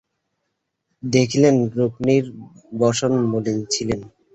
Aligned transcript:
দেখিলেন 1.03 1.55
রুক্মিণীর 1.75 2.25
বসন 2.79 3.11
মলিন, 3.31 3.57
ছিন্ন। 3.73 3.91